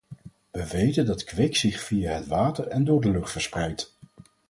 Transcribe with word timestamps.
We 0.51 0.67
weten 0.67 1.05
dat 1.05 1.23
kwik 1.23 1.55
zich 1.55 1.79
via 1.81 2.11
het 2.11 2.27
water 2.27 2.67
en 2.67 2.83
door 2.83 3.01
de 3.01 3.09
lucht 3.11 3.31
verspreidt. 3.31 3.97